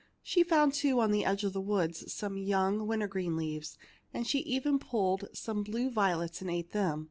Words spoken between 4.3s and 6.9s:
even pulled some blue violets and ate